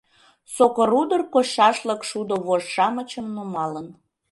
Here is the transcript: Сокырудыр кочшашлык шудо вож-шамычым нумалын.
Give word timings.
Сокырудыр 0.55 1.21
кочшашлык 1.33 2.01
шудо 2.09 2.35
вож-шамычым 2.45 3.25
нумалын. 3.35 3.87